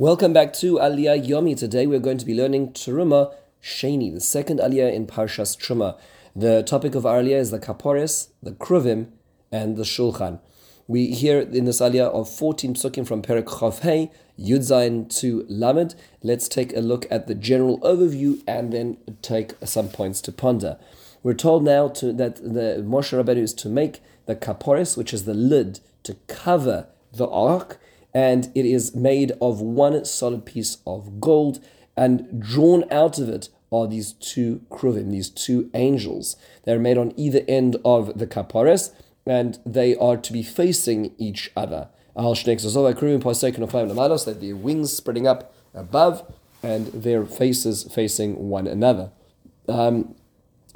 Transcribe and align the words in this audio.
Welcome 0.00 0.32
back 0.32 0.54
to 0.54 0.76
Aliyah 0.76 1.28
Yomi. 1.28 1.54
Today 1.54 1.86
we're 1.86 1.98
going 1.98 2.16
to 2.16 2.24
be 2.24 2.34
learning 2.34 2.72
Truma 2.72 3.34
Sheni, 3.62 4.10
the 4.10 4.22
second 4.22 4.58
Aliyah 4.58 4.94
in 4.94 5.06
Parshas 5.06 5.54
Truma. 5.54 5.98
The 6.34 6.62
topic 6.62 6.94
of 6.94 7.04
our 7.04 7.20
Aliyah 7.20 7.38
is 7.38 7.50
the 7.50 7.58
Kaporis, 7.58 8.28
the 8.42 8.52
Kruvim, 8.52 9.08
and 9.52 9.76
the 9.76 9.82
Shulchan. 9.82 10.40
We 10.88 11.08
hear 11.08 11.40
in 11.40 11.66
this 11.66 11.82
Aliyah 11.82 12.14
of 12.14 12.30
14 12.30 12.72
psukim 12.72 13.06
from 13.06 13.20
Perik 13.20 13.44
Chav 13.44 13.80
Hey, 13.80 14.10
Yud 14.38 14.60
Zayin 14.60 15.14
to 15.20 15.44
Lamed. 15.50 15.94
Let's 16.22 16.48
take 16.48 16.74
a 16.74 16.80
look 16.80 17.06
at 17.10 17.26
the 17.26 17.34
general 17.34 17.78
overview 17.80 18.42
and 18.48 18.72
then 18.72 18.96
take 19.20 19.52
some 19.64 19.90
points 19.90 20.22
to 20.22 20.32
ponder. 20.32 20.78
We're 21.22 21.34
told 21.34 21.62
now 21.62 21.88
to, 21.88 22.14
that 22.14 22.36
the 22.36 22.82
Moshe 22.82 23.12
Rabbeinu 23.22 23.42
is 23.42 23.52
to 23.52 23.68
make 23.68 24.00
the 24.24 24.34
Kaporis, 24.34 24.96
which 24.96 25.12
is 25.12 25.26
the 25.26 25.34
lid 25.34 25.80
to 26.04 26.14
cover 26.26 26.86
the 27.12 27.28
ark 27.28 27.78
and 28.12 28.50
it 28.54 28.66
is 28.66 28.94
made 28.94 29.32
of 29.40 29.60
one 29.60 30.04
solid 30.04 30.44
piece 30.44 30.78
of 30.86 31.20
gold, 31.20 31.64
and 31.96 32.40
drawn 32.40 32.84
out 32.90 33.18
of 33.18 33.28
it 33.28 33.48
are 33.72 33.86
these 33.86 34.12
two 34.14 34.62
kruvim, 34.70 35.10
these 35.10 35.30
two 35.30 35.70
angels. 35.74 36.36
They're 36.64 36.78
made 36.78 36.98
on 36.98 37.12
either 37.16 37.42
end 37.46 37.76
of 37.84 38.18
the 38.18 38.26
kapares, 38.26 38.92
and 39.26 39.58
they 39.64 39.96
are 39.96 40.16
to 40.16 40.32
be 40.32 40.42
facing 40.42 41.12
each 41.18 41.52
other. 41.56 41.88
That 44.24 44.40
their 44.40 44.56
wings 44.56 44.92
spreading 44.92 45.26
up 45.26 45.54
above, 45.74 46.24
and 46.62 46.86
their 46.88 47.24
faces 47.24 47.84
facing 47.84 48.48
one 48.48 48.66
another. 48.66 49.10
Um, 49.68 50.16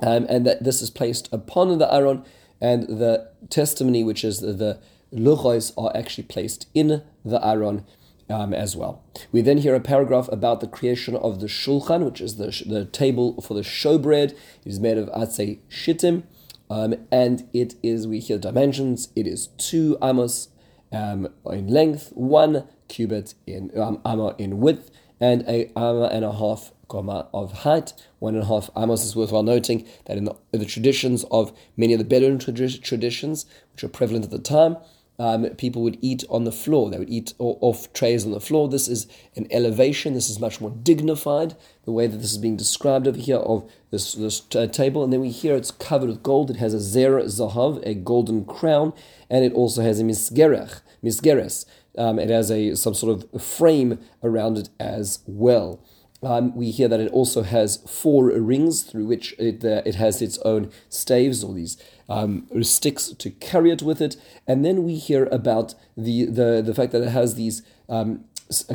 um, 0.00 0.26
and 0.28 0.46
that 0.46 0.62
this 0.64 0.82
is 0.82 0.90
placed 0.90 1.32
upon 1.32 1.78
the 1.78 1.92
Aron, 1.92 2.24
and 2.60 2.84
the 2.84 3.30
testimony, 3.50 4.04
which 4.04 4.24
is 4.24 4.40
the, 4.40 4.52
the 4.52 4.80
luchos 5.12 5.72
are 5.76 5.96
actually 5.96 6.24
placed 6.24 6.68
in 6.74 7.02
the 7.24 7.44
Aron 7.46 7.84
um, 8.28 8.54
as 8.54 8.76
well. 8.76 9.02
We 9.32 9.42
then 9.42 9.58
hear 9.58 9.74
a 9.74 9.80
paragraph 9.80 10.28
about 10.32 10.60
the 10.60 10.66
creation 10.66 11.16
of 11.16 11.40
the 11.40 11.46
shulchan, 11.46 12.04
which 12.04 12.20
is 12.20 12.36
the, 12.36 12.62
the 12.66 12.84
table 12.84 13.40
for 13.40 13.54
the 13.54 13.60
showbread. 13.60 14.32
It 14.32 14.38
is 14.64 14.80
made 14.80 14.98
of 14.98 15.08
atzei 15.10 15.58
shittim, 15.68 16.24
um, 16.70 16.94
and 17.10 17.48
it 17.52 17.74
is, 17.82 18.06
we 18.06 18.20
hear 18.20 18.38
dimensions, 18.38 19.08
it 19.14 19.26
is 19.26 19.48
two 19.58 19.98
amos 20.02 20.48
um, 20.92 21.28
in 21.50 21.68
length, 21.68 22.12
one 22.14 22.66
cubit 22.88 23.34
in 23.46 23.70
um, 23.78 24.00
amma 24.04 24.34
in 24.38 24.60
width, 24.60 24.90
and 25.20 25.42
a 25.48 25.70
amma 25.76 26.06
and 26.12 26.24
a 26.24 26.32
half 26.32 26.72
comma 26.88 27.28
of 27.32 27.60
height. 27.60 27.92
One 28.18 28.34
and 28.34 28.44
a 28.44 28.46
half 28.46 28.70
amos 28.76 29.04
is 29.04 29.16
worthwhile 29.16 29.42
noting 29.42 29.86
that 30.06 30.16
in 30.16 30.24
the, 30.24 30.36
in 30.52 30.60
the 30.60 30.66
traditions 30.66 31.24
of 31.30 31.52
many 31.76 31.92
of 31.92 31.98
the 31.98 32.04
Bedouin 32.04 32.38
traditions, 32.38 33.46
which 33.72 33.84
are 33.84 33.88
prevalent 33.88 34.24
at 34.24 34.30
the 34.30 34.38
time, 34.38 34.76
um, 35.18 35.44
people 35.50 35.82
would 35.82 35.98
eat 36.00 36.24
on 36.28 36.44
the 36.44 36.52
floor. 36.52 36.90
They 36.90 36.98
would 36.98 37.10
eat 37.10 37.34
off 37.38 37.92
trays 37.92 38.24
on 38.24 38.32
the 38.32 38.40
floor. 38.40 38.68
This 38.68 38.88
is 38.88 39.06
an 39.36 39.46
elevation. 39.50 40.14
This 40.14 40.28
is 40.28 40.40
much 40.40 40.60
more 40.60 40.70
dignified. 40.70 41.54
The 41.84 41.92
way 41.92 42.06
that 42.06 42.16
this 42.16 42.32
is 42.32 42.38
being 42.38 42.56
described 42.56 43.06
over 43.06 43.18
here 43.18 43.36
of 43.36 43.70
this 43.90 44.14
this 44.14 44.40
table, 44.40 45.04
and 45.04 45.12
then 45.12 45.20
we 45.20 45.30
hear 45.30 45.54
it's 45.54 45.70
covered 45.70 46.08
with 46.08 46.22
gold. 46.22 46.50
It 46.50 46.56
has 46.56 46.74
a 46.74 46.80
zer 46.80 47.20
zahav, 47.20 47.86
a 47.86 47.94
golden 47.94 48.44
crown, 48.44 48.92
and 49.30 49.44
it 49.44 49.52
also 49.52 49.82
has 49.82 50.00
a 50.00 50.04
misgerech, 50.04 50.80
misgeres. 51.02 51.64
Um, 51.96 52.18
it 52.18 52.30
has 52.30 52.50
a 52.50 52.74
some 52.74 52.94
sort 52.94 53.32
of 53.32 53.42
frame 53.42 54.00
around 54.22 54.58
it 54.58 54.68
as 54.80 55.20
well. 55.26 55.80
Um, 56.24 56.54
we 56.54 56.70
hear 56.70 56.88
that 56.88 57.00
it 57.00 57.12
also 57.12 57.42
has 57.42 57.78
four 57.88 58.26
rings 58.26 58.82
through 58.82 59.06
which 59.06 59.34
it, 59.38 59.64
uh, 59.64 59.82
it 59.84 59.96
has 59.96 60.22
its 60.22 60.38
own 60.38 60.70
staves 60.88 61.44
or 61.44 61.54
these 61.54 61.76
um, 62.08 62.46
sticks 62.62 63.08
to 63.08 63.30
carry 63.30 63.70
it 63.70 63.82
with 63.82 64.00
it. 64.00 64.16
And 64.46 64.64
then 64.64 64.84
we 64.84 64.96
hear 64.96 65.26
about 65.26 65.74
the, 65.96 66.24
the, 66.24 66.62
the 66.64 66.74
fact 66.74 66.92
that 66.92 67.02
it 67.02 67.10
has 67.10 67.34
these 67.34 67.62
um, 67.88 68.24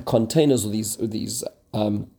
containers 0.05 0.65
or 0.65 0.69
these, 0.69 0.97
these 0.97 1.43
um, 1.73 2.09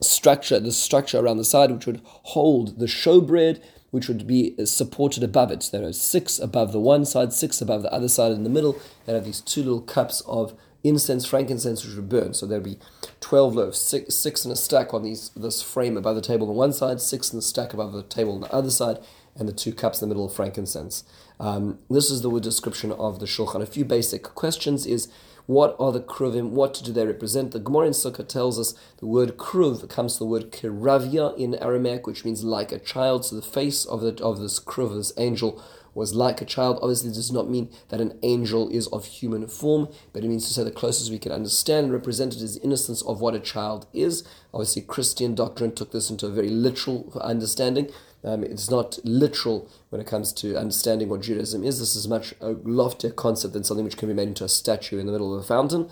structure, 0.00 0.60
the 0.60 0.72
structure 0.72 1.18
around 1.18 1.38
the 1.38 1.44
side, 1.44 1.70
which 1.70 1.86
would 1.86 2.00
hold 2.04 2.78
the 2.78 2.86
showbread, 2.86 3.62
which 3.90 4.08
would 4.08 4.26
be 4.26 4.54
supported 4.64 5.22
above 5.22 5.50
it. 5.50 5.68
There 5.72 5.84
are 5.84 5.92
six 5.92 6.38
above 6.38 6.72
the 6.72 6.80
one 6.80 7.04
side, 7.04 7.32
six 7.32 7.60
above 7.60 7.82
the 7.82 7.92
other 7.92 8.08
side 8.08 8.32
in 8.32 8.44
the 8.44 8.50
middle. 8.50 8.78
They 9.06 9.14
have 9.14 9.24
these 9.24 9.40
two 9.40 9.62
little 9.62 9.80
cups 9.80 10.20
of 10.22 10.54
incense, 10.84 11.26
frankincense, 11.26 11.84
which 11.84 11.94
would 11.96 12.08
burn. 12.08 12.34
So 12.34 12.46
there'd 12.46 12.62
be 12.62 12.78
12 13.20 13.54
loaves, 13.54 13.78
six, 13.78 14.14
six 14.14 14.44
in 14.44 14.50
a 14.50 14.56
stack 14.56 14.94
on 14.94 15.02
these 15.02 15.30
this 15.30 15.62
frame 15.62 15.96
above 15.96 16.16
the 16.16 16.22
table 16.22 16.48
on 16.48 16.56
one 16.56 16.72
side, 16.72 17.00
six 17.00 17.32
in 17.32 17.38
the 17.38 17.42
stack 17.42 17.72
above 17.72 17.92
the 17.92 18.02
table 18.02 18.34
on 18.34 18.40
the 18.40 18.52
other 18.52 18.70
side, 18.70 18.98
and 19.36 19.48
the 19.48 19.52
two 19.52 19.72
cups 19.72 20.00
in 20.00 20.08
the 20.08 20.14
middle 20.14 20.26
of 20.26 20.32
frankincense. 20.32 21.04
Um, 21.40 21.78
this 21.88 22.10
is 22.10 22.22
the 22.22 22.40
description 22.40 22.92
of 22.92 23.20
the 23.20 23.26
shulchan. 23.26 23.62
A 23.62 23.66
few 23.66 23.84
basic 23.84 24.22
questions 24.22 24.86
is 24.86 25.08
what 25.46 25.76
are 25.80 25.92
the 25.92 26.00
kruvim? 26.00 26.50
What 26.50 26.78
do 26.84 26.92
they 26.92 27.06
represent? 27.06 27.52
The 27.52 27.58
Gemara 27.58 27.86
in 27.86 27.92
Sukkah 27.94 28.28
tells 28.28 28.58
us 28.58 28.74
the 28.98 29.06
word 29.06 29.38
kruv 29.38 29.88
comes 29.88 30.18
from 30.18 30.26
the 30.26 30.30
word 30.30 30.52
kiravia 30.52 31.34
in 31.38 31.54
Aramaic, 31.54 32.06
which 32.06 32.22
means 32.22 32.44
like 32.44 32.70
a 32.70 32.78
child. 32.78 33.24
So 33.24 33.36
the 33.36 33.40
face 33.40 33.86
of 33.86 34.02
the, 34.02 34.22
of 34.22 34.40
this 34.40 34.60
kruv, 34.60 34.94
this 34.94 35.14
angel, 35.16 35.62
was 35.98 36.14
like 36.14 36.40
a 36.40 36.44
child. 36.44 36.78
Obviously, 36.80 37.10
does 37.10 37.32
not 37.32 37.50
mean 37.50 37.68
that 37.88 38.00
an 38.00 38.18
angel 38.22 38.68
is 38.70 38.86
of 38.88 39.04
human 39.04 39.46
form, 39.48 39.88
but 40.12 40.24
it 40.24 40.28
means 40.28 40.46
to 40.46 40.54
say 40.54 40.62
the 40.62 40.70
closest 40.70 41.10
we 41.10 41.18
can 41.18 41.32
understand 41.32 41.84
and 41.84 41.92
represent 41.92 42.34
it 42.34 42.40
is 42.40 42.56
innocence 42.58 43.02
of 43.02 43.20
what 43.20 43.34
a 43.34 43.40
child 43.40 43.86
is. 43.92 44.22
Obviously, 44.54 44.82
Christian 44.82 45.34
doctrine 45.34 45.74
took 45.74 45.92
this 45.92 46.08
into 46.08 46.26
a 46.26 46.30
very 46.30 46.50
literal 46.50 47.12
understanding. 47.20 47.90
Um, 48.24 48.44
it's 48.44 48.70
not 48.70 48.98
literal 49.04 49.68
when 49.90 50.00
it 50.00 50.06
comes 50.06 50.32
to 50.34 50.56
understanding 50.56 51.08
what 51.08 51.22
Judaism 51.22 51.64
is. 51.64 51.78
This 51.78 51.96
is 51.96 52.08
much 52.08 52.32
a 52.40 52.50
loftier 52.50 53.10
concept 53.10 53.52
than 53.52 53.64
something 53.64 53.84
which 53.84 53.96
can 53.96 54.08
be 54.08 54.14
made 54.14 54.28
into 54.28 54.44
a 54.44 54.48
statue 54.48 54.98
in 54.98 55.06
the 55.06 55.12
middle 55.12 55.34
of 55.34 55.42
a 55.42 55.46
fountain. 55.46 55.90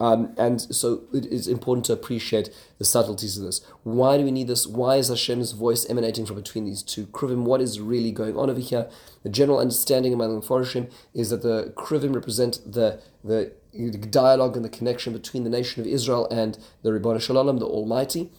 Um, 0.00 0.34
and 0.36 0.60
so 0.60 1.04
it 1.12 1.26
is 1.26 1.46
important 1.46 1.86
to 1.86 1.92
appreciate 1.92 2.50
the 2.78 2.84
subtleties 2.84 3.38
of 3.38 3.44
this. 3.44 3.60
Why 3.84 4.18
do 4.18 4.24
we 4.24 4.32
need 4.32 4.48
this? 4.48 4.66
Why 4.66 4.96
is 4.96 5.08
Hashem's 5.08 5.52
voice 5.52 5.88
emanating 5.88 6.26
from 6.26 6.36
between 6.36 6.64
these 6.64 6.82
two 6.82 7.06
krivim? 7.06 7.44
What 7.44 7.60
is 7.60 7.80
really 7.80 8.10
going 8.10 8.36
on 8.36 8.50
over 8.50 8.60
here? 8.60 8.90
The 9.22 9.28
general 9.28 9.58
understanding 9.58 10.12
among 10.12 10.34
the 10.34 10.44
Mepharshim 10.44 10.90
is 11.14 11.30
that 11.30 11.42
the 11.42 11.72
krivim 11.76 12.14
represent 12.14 12.60
the, 12.66 13.00
the 13.22 13.52
dialogue 14.10 14.56
and 14.56 14.64
the 14.64 14.68
connection 14.68 15.12
between 15.12 15.44
the 15.44 15.50
nation 15.50 15.80
of 15.80 15.86
Israel 15.86 16.28
and 16.28 16.58
the 16.82 16.92
Ribbon 16.92 17.18
Shalom, 17.20 17.58
the 17.58 17.66
Almighty. 17.66 18.30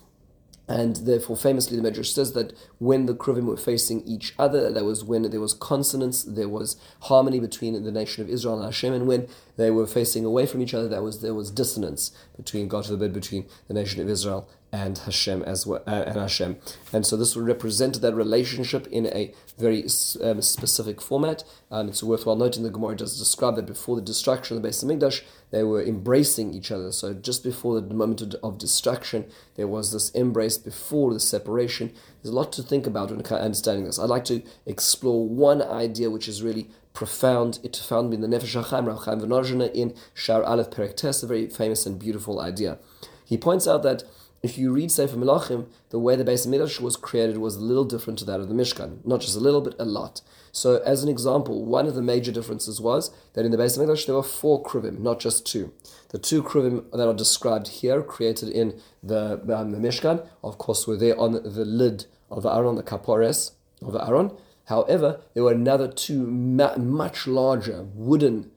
And 0.68 0.96
therefore, 0.96 1.38
famously, 1.38 1.80
the 1.80 1.88
Medrash 1.88 2.14
says 2.14 2.34
that 2.34 2.54
when 2.80 3.06
the 3.06 3.14
Kruvim 3.14 3.46
were 3.46 3.58
facing 3.58 4.02
each 4.02 4.34
other, 4.40 4.72
that 4.72 4.84
was 4.84 5.04
when 5.04 5.30
there 5.30 5.40
was 5.40 5.54
consonance, 5.54 6.24
there 6.24 6.50
was 6.50 6.76
harmony 7.02 7.40
between 7.40 7.82
the 7.84 7.92
nation 7.92 8.24
of 8.24 8.30
Israel 8.30 8.56
and 8.56 8.66
Hashem, 8.66 8.94
and 8.94 9.08
when 9.08 9.28
they 9.58 9.70
were 9.70 9.86
facing 9.86 10.26
away 10.26 10.48
from 10.48 10.62
each 10.62 10.74
other, 10.74 10.88
that 10.88 11.04
was 11.04 11.22
there 11.22 11.36
was 11.36 11.52
dissonance 11.52 12.12
between 12.36 12.68
God 12.68 12.88
forbid 12.88 13.14
between 13.14 13.46
the 13.68 13.76
nation 13.76 14.02
of 14.02 14.10
Israel 14.10 14.50
and 14.76 14.98
Hashem 14.98 15.42
as 15.44 15.66
well, 15.66 15.82
uh, 15.88 16.04
and 16.06 16.18
Hashem. 16.18 16.58
And 16.92 17.06
so 17.06 17.16
this 17.16 17.34
will 17.34 17.44
represent 17.44 18.02
that 18.02 18.14
relationship 18.14 18.88
in 18.88 19.06
a 19.08 19.34
very 19.58 19.84
um, 20.22 20.42
specific 20.42 21.02
format. 21.02 21.46
And 21.72 21.88
it's 21.88 22.04
worthwhile 22.04 22.36
noting 22.36 22.64
the 22.64 22.70
Gemara 22.70 22.98
does 22.98 23.18
describe 23.18 23.56
that 23.56 23.68
before 23.68 23.96
the 23.96 24.02
destruction 24.02 24.58
of 24.58 24.62
the 24.62 24.68
Beis 24.68 24.84
Hamikdash, 24.84 25.22
they 25.52 25.64
were 25.64 25.82
embracing 25.82 26.54
each 26.54 26.72
other. 26.72 26.92
So 26.92 27.14
just 27.14 27.42
before 27.42 27.80
the 27.80 27.94
moment 27.94 28.36
of 28.44 28.58
destruction, 28.58 29.26
there 29.56 29.70
was 29.70 29.94
this 29.94 30.10
embrace 30.10 30.58
before 30.58 31.14
the 31.14 31.22
separation. 31.22 31.94
There's 32.22 32.34
a 32.34 32.36
lot 32.36 32.52
to 32.54 32.62
think 32.62 32.86
about 32.86 33.12
when 33.12 33.26
understanding 33.26 33.86
this. 33.86 33.98
I'd 33.98 34.10
like 34.10 34.26
to 34.26 34.42
explore 34.66 35.26
one 35.26 35.62
idea 35.62 36.10
which 36.10 36.28
is 36.28 36.44
really 36.44 36.70
profound. 36.92 37.60
It 37.64 37.78
found 37.78 38.10
me 38.10 38.18
in 38.18 38.22
the 38.22 38.28
Nefesh 38.28 38.62
HaChaim, 38.62 38.88
Rav 38.88 39.06
Chaim 39.06 39.62
in 39.62 39.96
Shar 40.14 40.44
Aleph 40.44 40.70
Perek 40.70 40.98
Tes, 40.98 41.24
a 41.24 41.28
very 41.28 41.48
famous 41.48 41.86
and 41.86 41.98
beautiful 41.98 42.42
idea. 42.42 42.78
He 43.24 43.38
points 43.38 43.68
out 43.68 43.82
that 43.84 44.04
if 44.46 44.58
you 44.58 44.72
read 44.72 44.92
Sefer 44.92 45.18
Melachim, 45.18 45.68
the 45.90 46.00
way 46.00 46.16
the 46.16 46.24
Beis 46.24 46.48
Hamikdash 46.48 46.80
was 46.80 46.96
created 46.96 47.38
was 47.40 47.56
a 47.56 47.62
little 47.62 47.84
different 47.84 48.20
to 48.20 48.26
that 48.26 48.40
of 48.40 48.48
the 48.48 48.56
Mishkan. 48.56 49.04
Not 49.04 49.22
just 49.22 49.36
a 49.36 49.40
little, 49.40 49.62
but 49.62 49.76
a 49.80 49.86
lot. 49.86 50.22
So, 50.52 50.82
as 50.84 51.04
an 51.04 51.10
example, 51.10 51.66
one 51.66 51.88
of 51.88 51.96
the 51.96 52.02
major 52.02 52.32
differences 52.32 52.80
was 52.80 53.12
that 53.34 53.44
in 53.44 53.52
the 53.52 53.58
Beis 53.58 53.78
Hamikdash 53.78 54.06
there 54.06 54.16
were 54.16 54.24
four 54.24 54.64
kruvim, 54.64 55.00
not 55.00 55.20
just 55.20 55.46
two. 55.46 55.74
The 56.10 56.18
two 56.20 56.42
kruvim 56.44 56.90
that 56.92 57.08
are 57.08 57.14
described 57.14 57.68
here, 57.68 58.02
created 58.02 58.50
in 58.50 58.80
the, 59.04 59.42
um, 59.54 59.72
the 59.72 59.80
Mishkan, 59.80 60.26
of 60.44 60.58
course, 60.58 60.88
were 60.88 60.96
there 60.96 61.20
on 61.20 61.34
the 61.34 61.66
lid 61.66 62.06
of 62.30 62.46
Aron, 62.46 62.76
the 62.76 62.84
kapores 62.84 63.52
of 63.82 63.96
Aron. 63.96 64.32
However, 64.66 65.22
there 65.34 65.44
were 65.44 65.52
another 65.52 65.88
two 65.88 66.26
ma- 66.26 66.78
much 66.78 67.28
larger 67.28 67.84
wooden, 67.94 68.52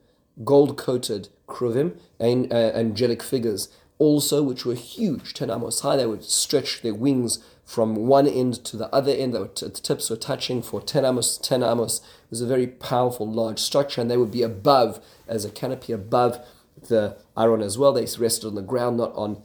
gold-coated 0.44 1.28
kruvim, 1.48 1.98
and, 2.20 2.52
uh, 2.52 2.56
angelic 2.74 3.22
figures 3.22 3.68
also, 3.98 4.42
which 4.42 4.64
were 4.64 4.74
huge, 4.74 5.34
10 5.34 5.50
amos 5.50 5.80
high. 5.80 5.96
They 5.96 6.06
would 6.06 6.24
stretch 6.24 6.82
their 6.82 6.94
wings 6.94 7.42
from 7.64 7.96
one 7.96 8.26
end 8.26 8.64
to 8.64 8.76
the 8.76 8.92
other 8.94 9.12
end. 9.12 9.34
T- 9.54 9.66
the 9.66 9.72
tips 9.72 10.08
were 10.08 10.16
touching 10.16 10.62
for 10.62 10.80
10 10.80 11.04
amos, 11.04 11.36
10 11.38 11.62
amos. 11.62 12.00
Was 12.30 12.40
a 12.40 12.46
very 12.46 12.66
powerful, 12.66 13.30
large 13.30 13.58
structure, 13.58 14.00
and 14.00 14.10
they 14.10 14.16
would 14.16 14.30
be 14.30 14.42
above, 14.42 15.04
as 15.26 15.44
a 15.44 15.50
canopy 15.50 15.92
above 15.92 16.44
the 16.88 17.16
Aron 17.36 17.62
as 17.62 17.76
well. 17.76 17.92
They 17.92 18.06
rested 18.18 18.46
on 18.46 18.54
the 18.54 18.62
ground, 18.62 18.98
not 18.98 19.14
on 19.14 19.42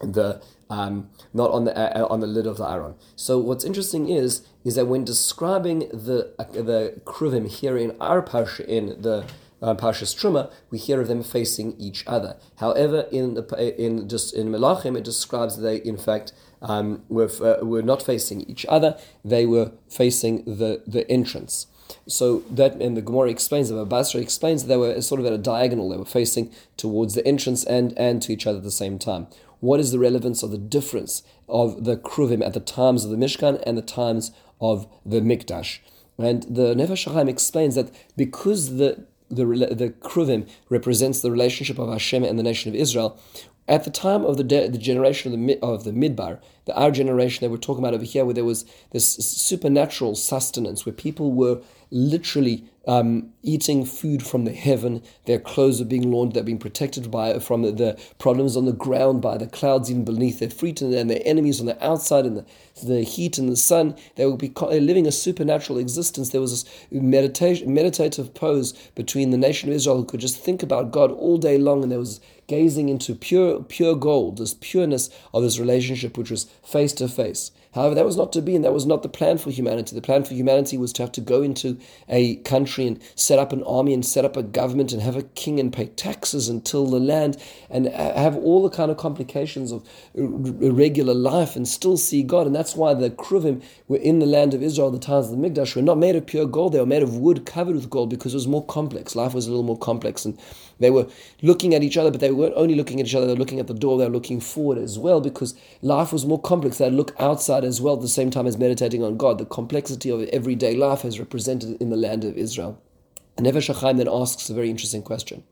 the 0.00 0.42
um, 0.68 1.10
not 1.34 1.50
on 1.50 1.64
the 1.64 1.76
uh, 1.76 2.06
on 2.06 2.20
the 2.20 2.26
lid 2.26 2.46
of 2.46 2.56
the 2.56 2.68
Aron. 2.68 2.94
So 3.14 3.38
what's 3.38 3.64
interesting 3.64 4.08
is 4.08 4.42
is 4.64 4.76
that 4.76 4.86
when 4.86 5.04
describing 5.04 5.80
the 5.90 6.34
uh, 6.38 6.44
the 6.44 7.00
kruvim 7.04 7.48
here 7.48 7.76
in 7.76 7.96
our 8.00 8.22
parsha 8.22 8.64
in 8.66 9.00
the 9.02 9.26
uh, 9.62 9.74
Parshas 9.74 10.14
Truma, 10.14 10.50
we 10.70 10.78
hear 10.78 11.00
of 11.00 11.08
them 11.08 11.22
facing 11.22 11.78
each 11.78 12.04
other. 12.06 12.36
However, 12.56 13.06
in 13.12 13.34
the 13.34 13.74
in 13.80 14.08
just 14.08 14.34
in 14.34 14.48
Melachim, 14.48 14.96
it 14.98 15.04
describes 15.04 15.56
they 15.56 15.76
in 15.76 15.96
fact 15.96 16.32
um, 16.60 17.02
were 17.08 17.30
uh, 17.40 17.64
were 17.64 17.82
not 17.82 18.02
facing 18.02 18.42
each 18.42 18.66
other; 18.68 18.98
they 19.24 19.46
were 19.46 19.72
facing 19.88 20.44
the 20.44 20.82
the 20.86 21.08
entrance. 21.10 21.66
So 22.08 22.40
that 22.50 22.74
and 22.80 22.96
the 22.96 23.02
Gemara 23.02 23.30
explains 23.30 23.68
that 23.68 23.84
Basra 23.84 24.20
explains 24.20 24.64
they 24.64 24.76
were 24.76 25.00
sort 25.00 25.20
of 25.20 25.26
at 25.26 25.32
a 25.32 25.38
diagonal; 25.38 25.90
they 25.90 25.96
were 25.96 26.04
facing 26.04 26.50
towards 26.76 27.14
the 27.14 27.26
entrance 27.26 27.64
and 27.64 27.96
and 27.96 28.20
to 28.22 28.32
each 28.32 28.46
other 28.46 28.58
at 28.58 28.64
the 28.64 28.70
same 28.70 28.98
time. 28.98 29.28
What 29.60 29.78
is 29.78 29.92
the 29.92 30.00
relevance 30.00 30.42
of 30.42 30.50
the 30.50 30.58
difference 30.58 31.22
of 31.48 31.84
the 31.84 31.96
kruvim 31.96 32.44
at 32.44 32.52
the 32.52 32.60
times 32.60 33.04
of 33.04 33.12
the 33.12 33.16
Mishkan 33.16 33.62
and 33.64 33.78
the 33.78 33.82
times 33.82 34.32
of 34.60 34.88
the 35.06 35.20
Mikdash? 35.20 35.78
And 36.18 36.42
the 36.42 36.74
Nefesh 36.74 37.06
HaChaim 37.06 37.28
explains 37.28 37.76
that 37.76 37.94
because 38.16 38.76
the 38.76 39.06
the, 39.34 39.44
the 39.44 39.90
Kruvim 40.00 40.48
represents 40.68 41.20
the 41.20 41.30
relationship 41.30 41.78
of 41.78 41.90
Hashem 41.90 42.24
and 42.24 42.38
the 42.38 42.42
nation 42.42 42.68
of 42.68 42.74
Israel. 42.74 43.18
At 43.68 43.84
the 43.84 43.90
time 43.90 44.24
of 44.24 44.36
the, 44.36 44.44
de- 44.44 44.68
the 44.68 44.78
generation 44.78 45.32
of 45.32 45.38
the, 45.38 45.58
of 45.62 45.84
the 45.84 45.92
Midbar, 45.92 46.40
the 46.64 46.76
our 46.76 46.90
generation 46.90 47.44
that 47.44 47.50
we're 47.50 47.58
talking 47.58 47.82
about 47.82 47.94
over 47.94 48.04
here, 48.04 48.24
where 48.24 48.34
there 48.34 48.44
was 48.44 48.64
this 48.90 49.14
supernatural 49.14 50.16
sustenance, 50.16 50.84
where 50.84 50.92
people 50.92 51.32
were 51.32 51.60
literally 51.92 52.64
um, 52.88 53.32
eating 53.42 53.84
food 53.84 54.24
from 54.24 54.44
the 54.44 54.52
heaven. 54.52 55.02
Their 55.26 55.38
clothes 55.38 55.80
are 55.80 55.84
being 55.84 56.10
laundered. 56.10 56.34
They're 56.34 56.42
being 56.42 56.58
protected 56.58 57.10
by 57.10 57.38
from 57.38 57.62
the, 57.62 57.70
the, 57.70 58.00
problems 58.18 58.56
on 58.56 58.64
the 58.64 58.72
ground 58.72 59.22
by 59.22 59.36
the 59.36 59.46
clouds 59.46 59.90
even 59.90 60.04
beneath 60.04 60.40
their 60.40 60.50
feet 60.50 60.80
and, 60.80 60.92
and 60.92 61.08
their 61.08 61.22
enemies 61.24 61.60
on 61.60 61.66
the 61.66 61.84
outside 61.84 62.24
and 62.24 62.38
the, 62.38 62.46
the 62.82 63.02
heat 63.02 63.38
and 63.38 63.48
the 63.48 63.56
sun. 63.56 63.94
They 64.16 64.26
will 64.26 64.36
be 64.36 64.52
living 64.58 65.06
a 65.06 65.12
supernatural 65.12 65.78
existence. 65.78 66.30
There 66.30 66.40
was 66.40 66.64
this 66.64 66.90
meditation, 66.90 67.72
meditative 67.72 68.34
pose 68.34 68.72
between 68.94 69.30
the 69.30 69.38
nation 69.38 69.68
of 69.68 69.76
Israel 69.76 69.98
who 69.98 70.04
could 70.04 70.20
just 70.20 70.40
think 70.40 70.62
about 70.62 70.90
God 70.90 71.12
all 71.12 71.38
day 71.38 71.58
long, 71.58 71.82
and 71.82 71.92
there 71.92 71.98
was 71.98 72.20
gazing 72.48 72.88
into 72.88 73.14
pure 73.14 73.62
pure 73.62 73.94
gold, 73.94 74.38
this 74.38 74.54
pureness 74.54 75.08
of 75.32 75.42
this 75.42 75.58
relationship, 75.58 76.18
which 76.18 76.30
was 76.30 76.44
face 76.64 76.92
to 76.94 77.06
face. 77.06 77.52
However, 77.74 77.94
that 77.94 78.04
was 78.04 78.16
not 78.16 78.32
to 78.34 78.42
be, 78.42 78.54
and 78.54 78.64
that 78.64 78.72
was 78.72 78.84
not 78.84 79.02
the 79.02 79.08
plan 79.08 79.38
for 79.38 79.50
humanity. 79.50 79.94
The 79.94 80.02
plan 80.02 80.24
for 80.24 80.34
humanity 80.34 80.76
was 80.76 80.92
to 80.94 81.02
have 81.02 81.12
to 81.12 81.20
go 81.20 81.42
into 81.42 81.78
a 82.08 82.36
country 82.36 82.86
and 82.86 83.00
set 83.14 83.38
up 83.38 83.52
an 83.52 83.62
army 83.62 83.94
and 83.94 84.04
set 84.04 84.24
up 84.24 84.36
a 84.36 84.42
government 84.42 84.92
and 84.92 85.00
have 85.00 85.16
a 85.16 85.22
king 85.22 85.58
and 85.58 85.72
pay 85.72 85.86
taxes 85.86 86.48
and 86.48 86.64
till 86.64 86.86
the 86.86 87.00
land 87.00 87.36
and 87.70 87.86
have 87.86 88.36
all 88.36 88.62
the 88.62 88.74
kind 88.74 88.90
of 88.90 88.98
complications 88.98 89.72
of 89.72 89.88
regular 90.14 91.14
life 91.14 91.56
and 91.56 91.66
still 91.66 91.96
see 91.96 92.22
God. 92.22 92.46
And 92.46 92.54
that's 92.54 92.76
why 92.76 92.92
the 92.92 93.10
Kruvim 93.10 93.62
were 93.88 93.96
in 93.96 94.18
the 94.18 94.26
land 94.26 94.52
of 94.52 94.62
Israel, 94.62 94.90
the 94.90 94.98
towns 94.98 95.30
of 95.30 95.38
the 95.38 95.48
Mikdash, 95.48 95.74
were 95.74 95.82
not 95.82 95.98
made 95.98 96.16
of 96.16 96.26
pure 96.26 96.46
gold. 96.46 96.74
They 96.74 96.80
were 96.80 96.86
made 96.86 97.02
of 97.02 97.16
wood 97.16 97.46
covered 97.46 97.74
with 97.74 97.88
gold 97.88 98.10
because 98.10 98.34
it 98.34 98.36
was 98.36 98.48
more 98.48 98.64
complex. 98.66 99.16
Life 99.16 99.32
was 99.32 99.46
a 99.46 99.50
little 99.50 99.64
more 99.64 99.78
complex. 99.78 100.24
And 100.24 100.38
they 100.78 100.90
were 100.90 101.06
looking 101.40 101.74
at 101.74 101.82
each 101.82 101.96
other, 101.96 102.10
but 102.10 102.20
they 102.20 102.32
weren't 102.32 102.54
only 102.56 102.74
looking 102.74 103.00
at 103.00 103.06
each 103.06 103.14
other, 103.14 103.26
they 103.26 103.32
were 103.32 103.38
looking 103.38 103.60
at 103.60 103.68
the 103.68 103.74
door, 103.74 103.98
they 103.98 104.04
were 104.04 104.10
looking 104.10 104.40
forward 104.40 104.78
as 104.78 104.98
well 104.98 105.20
because 105.20 105.54
life 105.80 106.12
was 106.12 106.26
more 106.26 106.40
complex. 106.40 106.78
They'd 106.78 106.90
look 106.92 107.14
outside 107.20 107.61
as 107.64 107.80
well 107.80 107.94
at 107.94 108.00
the 108.00 108.08
same 108.08 108.30
time 108.30 108.46
as 108.46 108.58
meditating 108.58 109.02
on 109.02 109.16
God. 109.16 109.38
The 109.38 109.44
complexity 109.44 110.10
of 110.10 110.22
everyday 110.28 110.76
life 110.76 111.04
is 111.04 111.18
represented 111.18 111.80
in 111.80 111.90
the 111.90 111.96
land 111.96 112.24
of 112.24 112.36
Israel. 112.36 112.80
And 113.36 113.46
Nefesh 113.46 113.96
then 113.96 114.08
asks 114.08 114.50
a 114.50 114.54
very 114.54 114.70
interesting 114.70 115.02
question. 115.02 115.42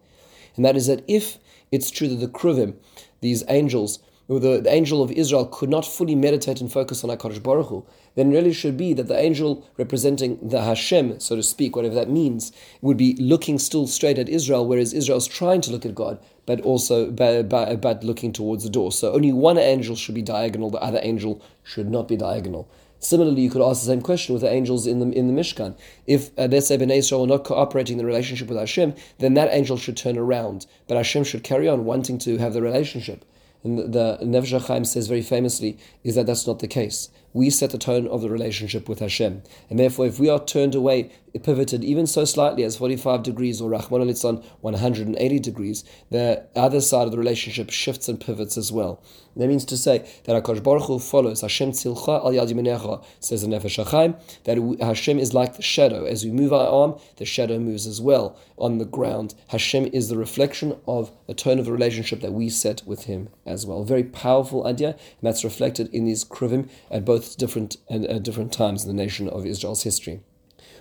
And 0.57 0.65
that 0.65 0.77
is 0.77 0.87
that 0.87 1.05
if 1.09 1.39
it's 1.73 1.91
true 1.91 2.09
that 2.09 2.17
the 2.17 2.29
Kruvim, 2.29 2.75
these 3.21 3.45
angels, 3.49 4.01
the, 4.39 4.61
the 4.61 4.73
angel 4.73 5.03
of 5.03 5.11
Israel 5.11 5.45
could 5.47 5.69
not 5.69 5.85
fully 5.85 6.15
meditate 6.15 6.61
and 6.61 6.71
focus 6.71 7.03
on 7.03 7.11
HaKadosh 7.11 7.43
Baruch 7.43 7.67
Hu, 7.67 7.85
then 8.15 8.31
really 8.31 8.53
should 8.53 8.77
be 8.77 8.93
that 8.95 9.09
the 9.09 9.19
angel 9.19 9.67
representing 9.77 10.39
the 10.41 10.63
Hashem, 10.63 11.19
so 11.19 11.35
to 11.35 11.43
speak, 11.43 11.75
whatever 11.75 11.97
that 11.97 12.09
means, 12.09 12.53
would 12.81 12.97
be 12.97 13.15
looking 13.17 13.59
still 13.59 13.87
straight 13.87 14.19
at 14.19 14.29
Israel, 14.29 14.67
whereas 14.67 14.93
Israel's 14.93 15.27
trying 15.27 15.61
to 15.63 15.73
look 15.73 15.85
at 15.85 15.95
God, 15.95 16.21
but 16.47 16.61
also 16.61 17.11
but, 17.11 17.49
but, 17.49 17.81
but 17.81 18.05
looking 18.05 18.33
towards 18.33 18.63
the 18.63 18.71
door. 18.71 18.93
So 18.93 19.13
only 19.13 19.33
one 19.33 19.59
angel 19.59 19.97
should 19.97 20.15
be 20.15 20.23
diagonal, 20.23 20.71
the 20.71 20.79
other 20.79 21.01
angel 21.03 21.43
should 21.65 21.91
not 21.91 22.07
be 22.07 22.17
diagonal. 22.17 22.69
Similarly, 23.01 23.41
you 23.41 23.51
could 23.51 23.63
ask 23.63 23.81
the 23.81 23.87
same 23.87 24.03
question 24.03 24.35
with 24.35 24.43
the 24.43 24.53
angels 24.53 24.87
in 24.87 25.01
the 25.01 25.11
in 25.17 25.27
the 25.27 25.41
Mishkan. 25.41 25.75
If 26.07 26.39
uh, 26.39 26.49
let's 26.51 26.69
say 26.69 26.77
Bnei 26.77 26.99
Israel 26.99 27.25
are 27.25 27.27
not 27.27 27.45
cooperating 27.45 27.95
in 27.95 27.99
the 27.99 28.05
relationship 28.05 28.49
with 28.49 28.59
Hashem, 28.59 28.95
then 29.19 29.33
that 29.35 29.49
angel 29.53 29.79
should 29.79 29.97
turn 29.97 30.19
around, 30.19 30.67
but 30.87 30.99
Hashem 30.99 31.25
should 31.25 31.43
carry 31.43 31.67
on 31.67 31.87
wanting 31.87 32.19
to 32.19 32.37
have 32.37 32.53
the 32.53 32.61
relationship. 32.61 33.25
And 33.63 33.79
the, 33.79 34.17
the 34.17 34.19
Nefesh 34.23 34.87
says 34.87 35.07
very 35.07 35.23
famously 35.23 35.79
is 36.05 36.15
that 36.15 36.27
that's 36.27 36.47
not 36.47 36.61
the 36.61 36.69
case 36.69 37.11
we 37.33 37.51
set 37.51 37.71
the 37.71 37.79
tone 37.79 38.07
of 38.09 38.23
the 38.23 38.31
relationship 38.31 38.89
with 38.89 38.99
Hashem. 38.99 39.43
And 39.69 39.79
therefore, 39.79 40.07
if 40.07 40.19
we 40.19 40.29
are 40.29 40.45
turned 40.45 40.75
away, 40.75 41.11
pivoted 41.39 41.85
even 41.85 42.07
so 42.07 42.25
slightly 42.25 42.65
as 42.65 42.77
45 42.77 43.23
degrees 43.23 43.61
or 43.61 43.71
Rahman 43.71 44.03
al 44.03 44.43
180 44.61 45.39
degrees, 45.39 45.85
the 46.11 46.45
other 46.57 46.81
side 46.81 47.05
of 47.05 47.13
the 47.13 47.19
relationship 47.19 47.71
shifts 47.71 48.09
and 48.09 48.21
pivots 48.21 48.57
as 48.57 48.73
well. 48.73 49.03
That 49.37 49.47
means 49.47 49.65
to 49.67 49.77
say 49.77 50.07
that 50.25 50.43
HaKadosh 50.43 50.63
Baruch 50.63 50.85
Hu 50.85 50.99
follows 50.99 51.43
Hashem 51.43 51.71
tzilcha 51.71 52.25
al 52.25 52.33
yad 52.33 53.05
says 53.21 53.43
the 53.43 53.49
Nefesh 53.49 53.85
HaChaim, 53.85 54.21
that 54.45 54.85
Hashem 54.85 55.19
is 55.19 55.33
like 55.33 55.57
the 55.57 55.63
shadow. 55.63 56.05
As 56.05 56.25
we 56.25 56.33
move 56.33 56.53
our 56.53 56.67
arm, 56.67 56.99
the 57.17 57.25
shadow 57.25 57.59
moves 57.59 57.87
as 57.87 58.01
well 58.01 58.37
on 58.59 58.79
the 58.79 58.85
ground. 58.85 59.35
Hashem 59.49 59.87
is 59.93 60.09
the 60.09 60.19
reflection 60.19 60.77
of 60.87 61.13
the 61.27 61.35
tone 61.35 61.59
of 61.59 61.65
the 61.65 61.73
relationship 61.73 62.21
that 62.21 62.33
we 62.33 62.49
set 62.49 62.83
with 62.87 63.05
Him 63.05 63.29
as 63.47 63.67
well. 63.67 63.85
Very 63.85 64.05
powerful 64.05 64.67
idea, 64.67 64.91
and 64.91 65.23
that's 65.23 65.45
reflected 65.45 65.89
in 65.95 66.05
these 66.05 66.25
kruvim 66.25 66.69
at 66.91 67.05
both 67.05 67.20
both 67.21 67.37
different 67.37 67.77
and 67.91 68.07
at 68.07 68.23
different 68.23 68.51
times 68.51 68.83
in 68.83 68.89
the 68.89 69.03
nation 69.03 69.29
of 69.29 69.45
Israel's 69.45 69.83
history. 69.83 70.21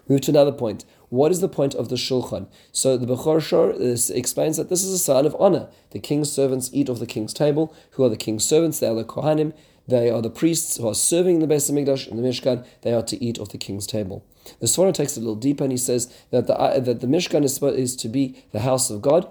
We 0.08 0.16
move 0.16 0.22
to 0.22 0.32
another 0.32 0.54
point. 0.54 0.86
What 1.10 1.32
is 1.32 1.42
the 1.42 1.50
point 1.50 1.76
of 1.76 1.90
the 1.90 1.98
shulchan? 1.98 2.48
So 2.72 2.96
the 2.96 3.06
Bechor 3.06 3.42
Shor 3.42 3.74
explains 4.16 4.56
that 4.56 4.70
this 4.70 4.84
is 4.84 4.94
a 4.94 4.98
sign 4.98 5.26
of 5.26 5.36
honor. 5.38 5.68
The 5.92 6.00
king's 6.00 6.32
servants 6.32 6.70
eat 6.72 6.90
off 6.90 7.00
the 7.00 7.06
king's 7.06 7.34
table. 7.34 7.76
Who 7.92 8.06
are 8.06 8.10
the 8.10 8.16
king's 8.16 8.46
servants? 8.46 8.80
They 8.80 8.88
are 8.88 8.96
the 8.96 9.04
Kohanim. 9.04 9.54
They 9.86 10.10
are 10.10 10.22
the 10.22 10.30
priests 10.30 10.78
who 10.78 10.88
are 10.88 10.96
serving 10.96 11.42
in 11.42 11.42
the 11.42 11.54
Beis 11.54 11.70
Hamikdash 11.70 12.08
in 12.08 12.16
the 12.16 12.24
Mishkan. 12.24 12.66
They 12.84 12.94
are 12.94 13.04
to 13.04 13.22
eat 13.22 13.38
off 13.38 13.50
the 13.50 13.58
king's 13.58 13.86
table. 13.86 14.24
The 14.62 14.68
Sforno 14.68 14.94
takes 14.94 15.18
it 15.18 15.20
a 15.20 15.24
little 15.24 15.36
deeper 15.36 15.66
and 15.66 15.74
he 15.74 15.78
says 15.78 16.14
that 16.32 16.48
the, 16.48 16.58
uh, 16.58 16.80
that 16.80 17.02
the 17.02 17.08
Mishkan 17.08 17.44
is, 17.44 17.62
is 17.62 17.98
to 17.98 18.08
be 18.08 18.42
the 18.54 18.62
house 18.62 18.90
of 18.90 19.02
God. 19.02 19.30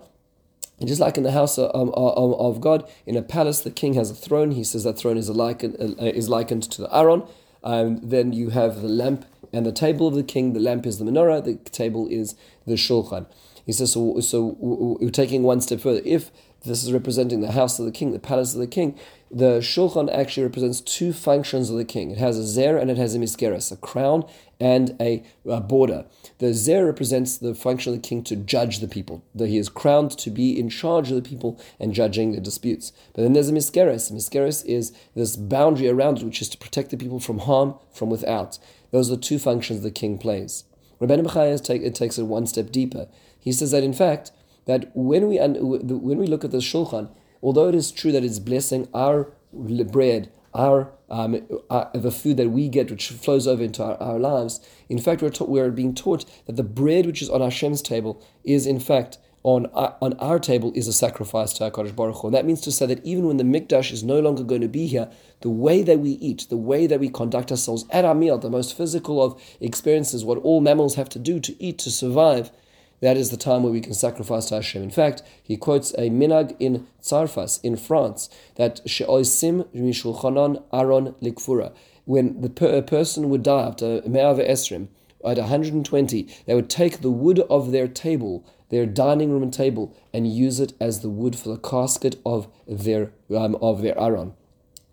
And 0.80 0.88
just 0.88 1.00
like 1.00 1.16
in 1.16 1.25
the 1.25 1.32
house 1.32 1.58
of, 1.58 1.70
of, 1.70 2.40
of, 2.40 2.60
God, 2.60 2.88
in 3.04 3.16
a 3.16 3.22
palace, 3.22 3.60
the 3.60 3.70
king 3.70 3.94
has 3.94 4.10
a 4.10 4.14
throne. 4.14 4.52
He 4.52 4.62
says 4.62 4.84
that 4.84 4.98
throne 4.98 5.16
is, 5.16 5.28
likened, 5.28 5.76
uh, 5.80 6.04
is 6.04 6.28
likened 6.28 6.64
to 6.70 6.82
the 6.82 6.96
Aron. 6.96 7.25
Um, 7.64 8.00
then 8.02 8.32
you 8.32 8.50
have 8.50 8.82
the 8.82 8.88
lamp 8.88 9.25
and 9.52 9.66
the 9.66 9.72
table 9.72 10.06
of 10.06 10.14
the 10.14 10.22
king. 10.22 10.52
The 10.52 10.60
lamp 10.60 10.86
is 10.86 10.98
the 10.98 11.04
menorah. 11.04 11.44
The 11.44 11.56
table 11.70 12.06
is 12.08 12.36
the 12.66 12.75
shulchan. 12.75 13.26
He 13.66 13.72
says, 13.72 13.92
so, 13.92 14.20
so 14.20 14.56
we're 14.60 15.10
taking 15.10 15.42
one 15.42 15.60
step 15.60 15.80
further. 15.80 16.00
If 16.04 16.30
this 16.64 16.82
is 16.82 16.93
representing 16.93 17.40
the 17.40 17.52
house 17.52 17.78
of 17.78 17.87
the 17.87 17.93
king, 17.93 18.12
the 18.12 18.19
palace 18.19 18.55
of 18.55 18.60
the 18.60 18.66
king, 18.66 18.99
the 19.31 19.58
shulchan 19.58 20.12
actually 20.12 20.44
represents 20.44 20.81
two 20.81 21.12
functions 21.12 21.70
of 21.70 21.77
the 21.77 21.84
king. 21.84 22.10
It 22.10 22.19
has 22.19 22.38
a 22.38 22.46
zer 22.46 22.79
and 22.79 22.91
it 22.91 22.96
has 22.96 23.15
a 23.15 23.19
miskeres, 23.19 23.70
a 23.70 23.77
crown 23.77 24.24
and 24.58 24.96
a, 25.00 25.22
a, 25.46 25.60
border. 25.60 26.06
The 26.38 26.55
zer 26.55 26.86
represents 26.86 27.36
the 27.36 27.55
function 27.55 27.93
of 27.93 28.03
the 28.03 28.08
king 28.08 28.24
to 28.24 28.36
judge 28.36 28.81
the 28.81 28.88
people. 28.88 29.22
That 29.34 29.48
he 29.48 29.58
is 29.58 29.69
crowned 29.69 30.12
to 30.19 30.31
be 30.31 30.58
in 30.58 30.69
charge 30.70 31.10
of 31.10 31.17
the 31.17 31.29
people 31.29 31.60
and 31.79 31.94
judging 31.94 32.32
the 32.32 32.41
disputes. 32.41 32.93
But 33.12 33.22
then 33.22 33.34
there's 33.34 33.50
a 33.50 33.53
miskeres. 33.53 34.10
A 34.10 34.70
is 34.70 34.93
this 35.15 35.36
boundary 35.36 35.88
around 35.88 36.19
it, 36.19 36.24
which 36.24 36.43
is 36.43 36.48
to 36.48 36.58
protect 36.58 36.91
the 36.91 36.96
people 36.96 37.20
from 37.20 37.41
harm 37.41 37.74
from 37.93 38.10
without. 38.10 38.58
Those 38.91 39.10
are 39.10 39.17
the 39.17 39.22
two 39.22 39.38
functions 39.38 39.82
the 39.82 39.91
king 39.91 40.19
plays. 40.19 40.65
Rabbeinu 41.00 41.27
Bechaya 41.27 41.62
take, 41.62 41.94
takes 41.94 42.19
it 42.19 42.24
one 42.24 42.46
step 42.46 42.72
deeper. 42.72 43.08
He 43.38 43.53
says 43.53 43.70
that 43.70 43.84
in 43.84 43.93
fact 43.93 44.32
that 44.69 44.91
when 44.94 45.29
we 45.29 45.39
when 45.39 46.19
we 46.19 46.27
look 46.27 46.44
at 46.44 46.53
the 46.53 46.58
shulchan, 46.58 47.10
although 47.43 47.69
it 47.69 47.75
is 47.75 47.91
true 47.91 48.13
that 48.13 48.22
it's 48.22 48.39
blessing 48.39 48.87
our 48.94 49.32
bread, 49.53 50.31
our, 50.55 50.93
um, 51.08 51.41
our, 51.70 51.91
the 51.94 52.10
food 52.10 52.37
that 52.37 52.51
we 52.51 52.69
get, 52.69 52.91
which 52.91 53.08
flows 53.08 53.46
over 53.46 53.63
into 53.63 53.82
our, 53.82 53.96
our 53.96 54.19
lives, 54.19 54.60
in 54.91 54.98
fact, 54.98 55.22
we're, 55.22 55.31
ta- 55.31 55.46
we're 55.46 55.70
being 55.70 55.94
taught 55.94 56.25
that 56.46 56.56
the 56.56 56.63
bread 56.63 57.06
which 57.06 57.22
is 57.22 57.31
on 57.31 57.41
Hashem's 57.41 57.81
table 57.81 58.22
is, 58.44 58.67
in 58.67 58.79
fact, 58.79 59.17
on 59.43 59.67
our, 59.67 59.96
on 60.03 60.13
our 60.15 60.39
table 60.39 60.70
is 60.75 60.87
a 60.87 60.93
sacrifice 60.93 61.55
to 61.55 61.70
HaKadosh 61.70 61.96
Baruch 61.96 62.17
Hu. 62.17 62.29
And 62.29 62.34
that 62.34 62.44
means 62.44 62.60
to 62.63 62.72
say 62.72 62.84
that 62.87 63.03
even 63.06 63.27
when 63.27 63.39
the 63.39 63.44
Mikdash 63.44 63.91
is 63.91 64.05
no 64.05 64.20
longer 64.20 64.43
going 64.43 64.60
to 64.60 64.69
be 64.69 64.87
here, 64.87 65.08
the 65.41 65.48
way 65.48 65.82
that 65.82 66.01
we 66.01 66.10
eat, 66.10 66.46
the 66.51 66.56
way 66.58 66.87
that 66.87 67.01
we 67.01 67.08
conduct 67.08 67.51
ourselves 67.51 67.87
at 67.91 68.05
our 68.05 68.15
meal, 68.15 68.37
the 68.37 68.51
most 68.51 68.77
physical 68.77 69.22
of 69.22 69.41
experiences, 69.60 70.25
what 70.25 70.39
all 70.39 70.60
mammals 70.60 70.96
have 70.96 71.08
to 71.10 71.19
do 71.19 71.41
to 71.41 71.63
eat, 71.63 71.79
to 71.79 71.91
survive, 71.91 72.51
that 73.00 73.17
is 73.17 73.31
the 73.31 73.36
time 73.36 73.62
where 73.62 73.72
we 73.72 73.81
can 73.81 73.94
sacrifice 73.94 74.46
to 74.46 74.56
Hashem. 74.56 74.82
In 74.82 74.90
fact, 74.90 75.22
he 75.43 75.56
quotes 75.56 75.93
a 75.94 76.10
minag 76.10 76.56
in 76.58 76.86
Tsarfas, 77.00 77.60
in 77.62 77.76
France, 77.76 78.28
that 78.56 78.81
she'oisim 78.86 79.64
mishulchanan 79.74 80.62
aron 80.72 81.14
likfura. 81.22 81.72
When 82.05 82.40
the 82.40 82.50
per- 82.50 82.82
person 82.82 83.28
would 83.31 83.43
die 83.43 83.67
after 83.67 84.02
Me'ave 84.06 84.38
Esrim, 84.38 84.88
at 85.24 85.36
120, 85.36 86.28
they 86.46 86.55
would 86.55 86.70
take 86.70 87.00
the 87.00 87.10
wood 87.10 87.40
of 87.50 87.72
their 87.72 87.88
table, 87.88 88.46
their 88.70 88.86
dining 88.86 89.31
room 89.31 89.50
table, 89.50 89.96
and 90.12 90.32
use 90.32 90.60
it 90.60 90.72
as 90.81 91.00
the 91.00 91.10
wood 91.10 91.36
for 91.36 91.48
the 91.48 91.58
casket 91.58 92.17
of 92.24 92.46
their 92.67 93.12
um, 93.34 93.56
of 93.56 93.82
their 93.82 93.98
aron. 93.98 94.34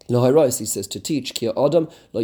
He 0.07 0.65
says, 0.65 0.88
to 0.88 1.00
teach, 1.00 1.33
Adam, 1.43 1.89
lo 2.13 2.21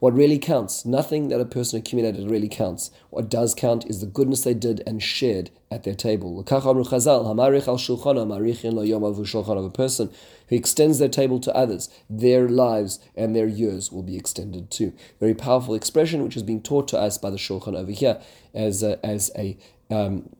What 0.00 0.14
really 0.14 0.38
counts, 0.38 0.86
nothing 0.86 1.28
that 1.28 1.40
a 1.40 1.44
person 1.44 1.78
accumulated 1.78 2.30
really 2.30 2.48
counts. 2.48 2.90
What 3.10 3.28
does 3.28 3.54
count 3.54 3.84
is 3.86 4.00
the 4.00 4.06
goodness 4.06 4.40
they 4.40 4.54
did 4.54 4.82
and 4.86 5.02
shared 5.02 5.50
at 5.70 5.82
their 5.82 5.94
table. 5.94 6.40
A 6.40 6.44
person 9.70 10.10
who 10.48 10.56
extends 10.56 10.98
their 10.98 11.08
table 11.10 11.40
to 11.40 11.54
others, 11.54 11.90
their 12.08 12.48
lives 12.48 13.00
and 13.14 13.36
their 13.36 13.46
years 13.46 13.92
will 13.92 14.02
be 14.02 14.16
extended 14.16 14.70
too. 14.70 14.94
Very 15.20 15.34
powerful 15.34 15.74
expression 15.74 16.22
which 16.22 16.38
is 16.38 16.42
being 16.42 16.62
taught 16.62 16.88
to 16.88 16.98
us 16.98 17.18
by 17.18 17.28
the 17.28 17.36
Shulchan 17.36 17.76
over 17.76 17.92
here 17.92 18.18
as 18.54 18.82
a, 18.82 18.98
as 19.04 19.30
a 19.36 19.58
um, 19.90 20.30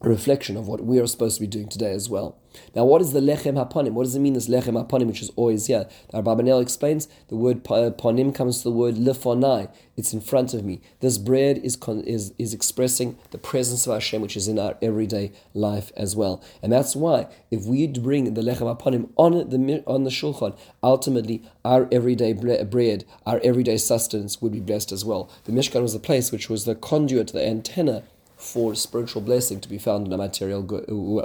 reflection 0.00 0.58
of 0.58 0.68
what 0.68 0.84
we 0.84 0.98
are 0.98 1.06
supposed 1.06 1.36
to 1.36 1.40
be 1.40 1.46
doing 1.46 1.70
today 1.70 1.92
as 1.92 2.10
well. 2.10 2.36
Now, 2.74 2.84
what 2.84 3.00
is 3.00 3.12
the 3.12 3.20
lechem 3.20 3.54
hapanim? 3.54 3.92
What 3.92 4.04
does 4.04 4.16
it 4.16 4.20
mean, 4.20 4.34
this 4.34 4.48
lechem 4.48 4.82
hapanim, 4.82 5.06
which 5.06 5.22
is 5.22 5.30
always 5.36 5.66
here? 5.66 5.88
The 6.10 6.22
Abarbanel 6.22 6.62
explains 6.62 7.08
the 7.28 7.36
word 7.36 7.64
panim 7.64 8.28
uh, 8.28 8.32
comes 8.32 8.58
to 8.58 8.64
the 8.64 8.72
word 8.72 8.96
lefonai. 8.96 9.72
It's 9.96 10.12
in 10.12 10.20
front 10.20 10.54
of 10.54 10.64
me. 10.64 10.80
This 11.00 11.18
bread 11.18 11.58
is, 11.58 11.78
is, 11.86 12.32
is 12.38 12.52
expressing 12.52 13.16
the 13.30 13.38
presence 13.38 13.86
of 13.86 13.92
Hashem, 13.92 14.20
which 14.20 14.36
is 14.36 14.48
in 14.48 14.58
our 14.58 14.76
everyday 14.82 15.32
life 15.52 15.92
as 15.96 16.16
well. 16.16 16.42
And 16.62 16.72
that's 16.72 16.96
why, 16.96 17.28
if 17.50 17.64
we 17.64 17.86
bring 17.86 18.34
the 18.34 18.42
lechem 18.42 18.76
hapanim 18.76 19.10
on 19.16 19.32
the, 19.50 19.84
on 19.86 20.04
the 20.04 20.10
shulchan, 20.10 20.56
ultimately 20.82 21.42
our 21.64 21.88
everyday 21.92 22.32
bread, 22.32 23.04
our 23.26 23.40
everyday 23.44 23.76
sustenance 23.76 24.42
would 24.42 24.52
be 24.52 24.60
blessed 24.60 24.92
as 24.92 25.04
well. 25.04 25.30
The 25.44 25.52
Mishkan 25.52 25.82
was 25.82 25.94
a 25.94 26.00
place 26.00 26.32
which 26.32 26.48
was 26.48 26.64
the 26.64 26.74
conduit, 26.74 27.28
the 27.28 27.46
antenna 27.46 28.02
for 28.36 28.74
spiritual 28.74 29.22
blessing 29.22 29.60
to 29.60 29.68
be 29.68 29.78
found 29.78 30.06
in 30.06 30.12
a 30.12 30.18
material 30.18 30.62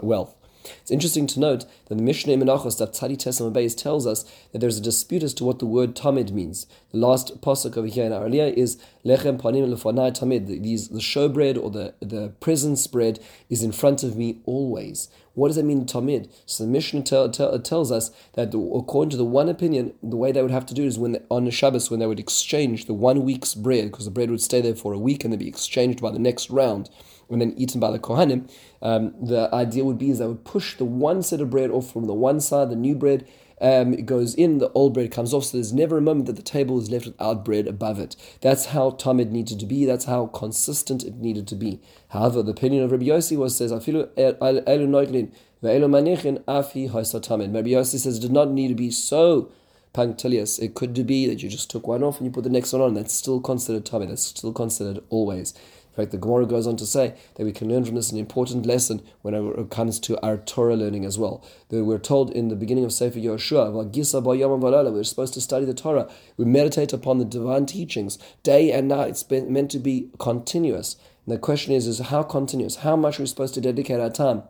wealth. 0.03 0.36
It's 0.63 0.92
interesting 0.92 1.28
to 1.28 1.39
note 1.39 1.66
that 1.86 1.96
the 1.96 2.04
Mishnah 2.04 2.34
in 2.34 2.42
Menachos 2.42 2.78
that 2.80 2.94
Tzadi 2.94 3.18
Tesam 3.18 3.75
tells 3.75 4.06
us 4.06 4.25
that 4.51 4.60
there's 4.60 4.78
a 4.78 4.82
dispute 4.82 5.24
as 5.24 5.34
to 5.36 5.44
what 5.44 5.60
the 5.60 5.66
word 5.66 5.96
tamid 5.96 6.32
means. 6.32 6.66
The 6.92 6.98
last 6.98 7.42
pasuk 7.42 7.78
over 7.78 7.88
here 7.88 8.06
in 8.06 8.13
our 8.13 8.28
is 8.28 8.78
lechem 9.06 9.39
panim 9.39 9.74
lefonai 9.74 10.18
tamid. 10.18 10.48
These 10.62 10.89
the 10.89 11.00
showbread 11.00 11.62
or 11.62 11.70
the 11.70 11.94
the 12.00 12.30
presence 12.39 12.88
bread 12.88 13.20
is 13.50 13.63
in 13.63 13.72
front 13.72 14.04
of 14.04 14.16
me 14.16 14.39
always. 14.46 15.10
What 15.39 15.48
does 15.48 15.55
that 15.55 15.63
mean 15.63 15.86
tamid? 15.86 16.31
So 16.46 16.65
the 16.65 16.69
Mishnah 16.69 17.03
tell, 17.03 17.29
tell, 17.31 17.58
tells 17.60 17.91
us 17.91 18.12
that 18.34 18.51
the, 18.51 18.60
according 18.60 19.12
to 19.12 19.17
the 19.17 19.25
one 19.25 19.48
opinion, 19.48 19.93
the 20.03 20.17
way 20.17 20.31
they 20.31 20.41
would 20.41 20.51
have 20.51 20.65
to 20.67 20.74
do 20.74 20.84
is 20.84 21.00
when 21.00 21.24
on 21.31 21.46
the 21.46 21.51
Shabbos 21.51 21.89
when 21.89 22.00
they 22.00 22.08
would 22.08 22.19
exchange 22.19 22.86
the 22.86 22.93
one 22.93 23.24
week's 23.24 23.55
bread 23.55 23.91
because 23.91 24.05
the 24.05 24.12
bread 24.12 24.29
would 24.29 24.41
stay 24.41 24.60
there 24.60 24.75
for 24.75 24.91
a 24.93 25.00
week 25.00 25.24
and 25.24 25.31
then 25.31 25.39
be 25.39 25.48
exchanged 25.48 26.01
by 26.01 26.12
the 26.12 26.19
next 26.19 26.50
round 26.50 26.89
and 27.29 27.41
then 27.41 27.53
eaten 27.58 27.79
by 27.79 27.91
the 27.91 28.00
Kohanim, 28.00 28.50
um, 28.81 29.13
the 29.22 29.53
idea 29.53 29.86
would 29.86 29.98
be 29.98 30.10
is 30.10 30.19
they 30.19 30.27
would 30.27 30.46
push 30.46 30.75
the 30.75 30.86
one 30.86 31.22
set 31.22 31.41
of 31.41 31.50
bread 31.50 31.69
off 31.69 31.91
from 31.91 32.05
the 32.05 32.13
one 32.13 32.39
side, 32.39 32.69
the 32.69 32.75
new 32.75 32.96
bread 32.96 33.27
um, 33.62 33.94
it 33.94 34.06
goes 34.06 34.36
in, 34.36 34.60
the 34.60 34.72
old 34.72 34.94
bread 34.94 35.12
comes 35.12 35.34
off, 35.34 35.46
so 35.46 35.58
there's 35.58 35.74
never 35.74 35.98
a 35.98 36.01
moment 36.01 36.28
that 36.28 36.36
the 36.36 36.42
table 36.42 36.80
is 36.80 36.89
left 36.89 37.06
without 37.06 37.46
bread 37.46 37.68
above 37.68 38.00
it. 38.00 38.16
That's 38.42 38.68
how 38.68 38.92
tamid 38.92 39.32
needed 39.32 39.60
to 39.60 39.66
be, 39.66 39.86
that's 39.86 40.06
how 40.06 40.28
consistent 40.28 41.04
it 41.04 41.16
needed 41.16 41.48
to 41.50 41.56
be. 41.56 41.82
However, 42.10 42.44
the 42.44 42.51
opinion 42.51 42.84
of 42.84 42.92
Rabbi 42.92 43.06
Yossi 43.06 43.38
was 43.38 43.58
says, 43.58 43.72
afi. 43.72 45.32
Rabbi 45.62 47.70
Yossi 47.70 48.00
says 48.00 48.18
it 48.18 48.22
did 48.22 48.32
not 48.32 48.50
need 48.50 48.70
to 48.70 48.75
be 48.75 48.92
so 48.92 49.51
punctilious. 49.94 50.60
It 50.60 50.75
could 50.75 51.06
be 51.06 51.28
that 51.28 51.44
you 51.44 51.50
just 51.50 51.70
took 51.70 51.88
one 51.88 52.04
off 52.04 52.18
and 52.18 52.25
you 52.25 52.32
put 52.32 52.44
the 52.44 52.50
next 52.50 52.74
one 52.74 52.82
on. 52.82 52.94
That's 52.94 53.13
still 53.13 53.42
considered 53.42 53.86
tamid. 53.86 54.10
That's 54.10 54.24
still 54.24 54.54
considered 54.54 55.04
always. 55.10 55.54
In 56.00 56.06
fact, 56.06 56.13
the 56.13 56.18
Gemara 56.18 56.46
goes 56.46 56.65
on 56.65 56.77
to 56.77 56.86
say 56.86 57.13
that 57.36 57.44
we 57.44 57.51
can 57.51 57.68
learn 57.68 57.84
from 57.84 57.96
this 57.96 58.10
an 58.10 58.18
important 58.18 58.65
lesson 58.65 59.01
when 59.22 59.34
it 59.34 59.70
comes 59.70 60.00
to 60.00 60.18
our 60.25 60.38
Torah 60.38 60.77
learning 60.77 61.03
as 61.03 61.20
well. 61.20 61.44
That 61.68 61.84
we're 61.84 61.98
told 61.98 62.32
in 62.32 62.48
the 62.48 62.56
beginning 62.56 62.86
of 62.86 62.94
Sefer 62.94 63.20
Yehoshua, 63.20 63.74
we're 64.94 65.03
supposed 65.03 65.34
to 65.34 65.41
study 65.41 65.65
the 65.65 65.74
Torah. 65.74 66.10
We 66.38 66.46
meditate 66.46 66.94
upon 66.94 67.18
the 67.18 67.25
divine 67.25 67.65
teachings 67.65 68.18
day 68.44 68.72
and 68.72 68.88
night. 68.88 69.10
It's 69.10 69.29
meant 69.29 69.72
to 69.72 69.79
be 69.79 70.10
continuous. 70.20 70.96
And 71.25 71.36
the 71.36 71.39
question 71.39 71.74
is, 71.74 71.86
is 71.86 72.00
how 72.00 72.24
continuous? 72.24 72.77
How 72.77 72.96
much 72.96 73.20
are 73.20 73.24
we 73.24 73.27
supposed 73.27 73.56
to 73.56 73.62
dedicate 73.62 74.00
our 74.00 74.10
time? 74.10 74.44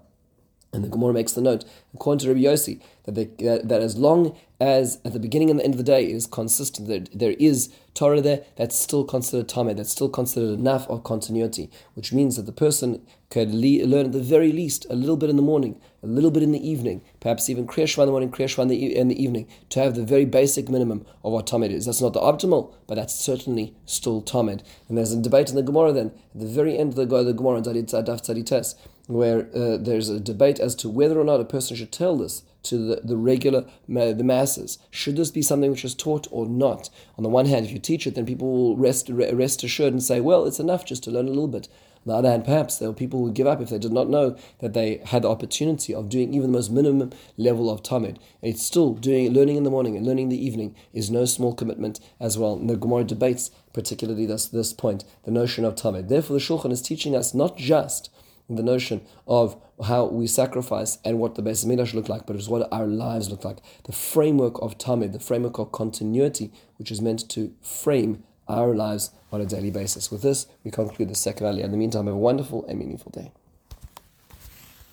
And 0.71 0.83
the 0.83 0.89
Gemara 0.89 1.13
makes 1.13 1.31
the 1.31 1.41
note, 1.41 1.65
according 1.95 2.19
to 2.19 2.27
Rabbi 2.27 2.41
Yossi, 2.41 2.79
that, 3.05 3.15
they, 3.15 3.25
that, 3.43 3.69
that 3.69 3.81
as 3.81 3.97
long 3.97 4.37
as 4.61 4.99
at 5.03 5.13
the 5.13 5.19
beginning 5.19 5.49
and 5.49 5.59
the 5.59 5.63
end 5.63 5.73
of 5.73 5.79
the 5.79 5.83
day 5.83 6.03
it 6.03 6.15
is 6.15 6.27
consistent, 6.27 6.87
that 6.87 7.09
there 7.17 7.31
is 7.39 7.73
Torah 7.95 8.21
there, 8.21 8.43
that's 8.55 8.77
still 8.77 9.03
considered 9.03 9.47
Tamid, 9.47 9.77
that's 9.77 9.91
still 9.91 10.09
considered 10.09 10.59
enough 10.59 10.87
of 10.87 11.03
continuity, 11.03 11.71
which 11.95 12.13
means 12.13 12.35
that 12.35 12.45
the 12.45 12.51
person 12.51 13.01
could 13.31 13.51
le- 13.51 13.85
learn 13.85 14.05
at 14.05 14.11
the 14.11 14.21
very 14.21 14.51
least 14.51 14.85
a 14.91 14.95
little 14.95 15.17
bit 15.17 15.29
in 15.29 15.37
the 15.37 15.41
morning, 15.41 15.79
a 16.03 16.07
little 16.07 16.29
bit 16.29 16.43
in 16.43 16.51
the 16.51 16.69
evening, 16.69 17.01
perhaps 17.19 17.49
even 17.49 17.65
Kriya 17.65 17.97
in 17.97 18.05
the 18.05 18.11
morning, 18.11 18.31
Kriya 18.31 18.59
in 18.59 18.67
the, 18.67 18.85
e- 18.85 18.95
in 18.95 19.07
the 19.07 19.21
evening, 19.21 19.47
to 19.69 19.79
have 19.79 19.95
the 19.95 20.03
very 20.03 20.25
basic 20.25 20.69
minimum 20.69 21.05
of 21.23 21.31
what 21.31 21.47
Tamid 21.47 21.71
is. 21.71 21.87
That's 21.87 22.01
not 22.01 22.13
the 22.13 22.21
optimal, 22.21 22.73
but 22.85 22.95
that's 22.95 23.15
certainly 23.15 23.73
still 23.85 24.21
Tamid. 24.21 24.61
And 24.87 24.97
there's 24.97 25.13
a 25.13 25.19
debate 25.19 25.49
in 25.49 25.55
the 25.55 25.63
Gemara 25.63 25.93
then, 25.93 26.11
at 26.35 26.41
the 26.41 26.47
very 26.47 26.77
end 26.77 26.91
of 26.91 26.95
the, 26.95 27.23
the 27.23 27.33
Gemara, 27.33 27.61
Daf 27.61 28.21
Tzadites, 28.21 28.75
where 29.09 29.49
uh, 29.55 29.75
there's 29.75 30.07
a 30.07 30.19
debate 30.19 30.59
as 30.59 30.75
to 30.75 30.87
whether 30.87 31.19
or 31.19 31.23
not 31.23 31.39
a 31.39 31.45
person 31.45 31.75
should 31.75 31.91
tell 31.91 32.15
this 32.15 32.43
to 32.61 32.77
the, 32.77 33.01
the 33.03 33.17
regular 33.17 33.65
the 33.87 34.23
masses. 34.23 34.77
Should 34.91 35.17
this 35.17 35.31
be 35.31 35.41
something 35.41 35.71
which 35.71 35.83
is 35.83 35.95
taught 35.95 36.27
or 36.29 36.45
not? 36.45 36.91
On 37.17 37.23
the 37.23 37.29
one 37.29 37.47
hand, 37.47 37.65
if 37.65 37.71
you 37.71 37.79
teach 37.79 38.05
it, 38.05 38.13
then 38.13 38.27
people 38.27 38.51
will 38.51 38.77
rest 38.77 39.09
rest 39.09 39.63
assured 39.63 39.93
and 39.93 40.03
say, 40.03 40.19
well, 40.21 40.45
it's 40.45 40.59
enough 40.59 40.85
just 40.85 41.03
to 41.05 41.11
learn 41.11 41.25
a 41.25 41.29
little 41.29 41.47
bit. 41.47 41.67
On 42.05 42.13
the 42.13 42.17
other 42.19 42.29
hand, 42.29 42.45
perhaps 42.45 42.77
there 42.77 42.87
are 42.87 42.93
people 42.93 43.21
will 43.21 43.31
give 43.31 43.47
up 43.47 43.59
if 43.61 43.69
they 43.69 43.79
did 43.79 43.91
not 43.91 44.09
know 44.09 44.37
that 44.59 44.73
they 44.73 45.01
had 45.05 45.23
the 45.23 45.29
opportunity 45.29 45.93
of 45.93 46.07
doing 46.07 46.31
even 46.33 46.51
the 46.51 46.57
most 46.57 46.69
minimum 46.69 47.11
level 47.35 47.67
of 47.67 47.81
tamid. 47.81 48.17
It's 48.43 48.63
still 48.63 48.93
doing 48.93 49.33
learning 49.33 49.57
in 49.57 49.63
the 49.63 49.71
morning 49.71 49.97
and 49.97 50.05
learning 50.05 50.25
in 50.25 50.29
the 50.29 50.45
evening 50.45 50.75
is 50.93 51.09
no 51.09 51.25
small 51.25 51.55
commitment 51.55 51.99
as 52.19 52.37
well. 52.37 52.53
And 52.53 52.69
the 52.69 52.77
Gemara 52.77 53.05
debates 53.05 53.49
particularly 53.73 54.27
this 54.27 54.47
this 54.47 54.71
point, 54.71 55.03
the 55.23 55.31
notion 55.31 55.65
of 55.65 55.73
tamid. 55.73 56.09
Therefore, 56.09 56.35
the 56.35 56.43
Shulchan 56.43 56.71
is 56.71 56.83
teaching 56.83 57.15
us 57.15 57.33
not 57.33 57.57
just 57.57 58.11
the 58.55 58.63
notion 58.63 59.01
of 59.27 59.61
how 59.85 60.05
we 60.05 60.27
sacrifice 60.27 60.97
and 61.05 61.19
what 61.19 61.35
the 61.35 61.41
Beis 61.41 61.65
Midrash 61.65 61.93
look 61.93 62.09
like, 62.09 62.25
but 62.25 62.35
it's 62.35 62.47
what 62.47 62.67
our 62.71 62.87
lives 62.87 63.29
look 63.29 63.45
like. 63.45 63.57
The 63.83 63.91
framework 63.91 64.61
of 64.61 64.77
Tamid, 64.77 65.13
the 65.13 65.19
framework 65.19 65.59
of 65.59 65.71
continuity, 65.71 66.51
which 66.77 66.91
is 66.91 67.01
meant 67.01 67.29
to 67.29 67.53
frame 67.61 68.23
our 68.47 68.75
lives 68.75 69.11
on 69.31 69.41
a 69.41 69.45
daily 69.45 69.71
basis. 69.71 70.11
With 70.11 70.21
this, 70.21 70.47
we 70.63 70.71
conclude 70.71 71.09
the 71.09 71.15
second 71.15 71.45
aliyah. 71.45 71.65
In 71.65 71.71
the 71.71 71.77
meantime, 71.77 72.07
have 72.07 72.15
a 72.15 72.17
wonderful 72.17 72.65
and 72.65 72.79
meaningful 72.79 73.11
day. 73.11 73.31